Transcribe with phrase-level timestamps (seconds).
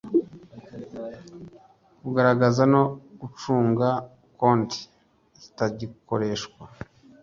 [2.01, 2.83] kugaragaza no
[3.19, 3.87] gucunga
[4.39, 4.79] konti
[5.41, 6.63] zitagikoreshwa